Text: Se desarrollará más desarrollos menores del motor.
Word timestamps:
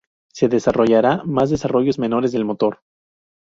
Se 0.33 0.47
desarrollará 0.47 1.21
más 1.25 1.51
desarrollos 1.51 1.99
menores 1.99 2.31
del 2.31 2.43
motor. 2.43 2.79